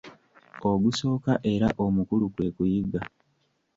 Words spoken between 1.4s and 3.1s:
era omukulu kwe kuyiga.